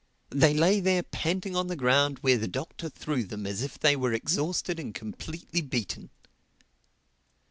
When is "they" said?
0.31-0.55, 3.77-3.95